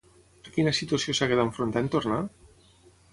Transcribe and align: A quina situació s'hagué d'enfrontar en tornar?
A 0.51 0.53
quina 0.55 0.71
situació 0.77 1.13
s'hagué 1.19 1.37
d'enfrontar 1.41 1.83
en 1.85 1.91
tornar? 1.97 2.17